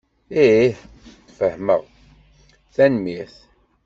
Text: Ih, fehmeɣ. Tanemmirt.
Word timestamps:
Ih, 0.45 0.73
fehmeɣ. 1.37 1.83
Tanemmirt. 2.75 3.37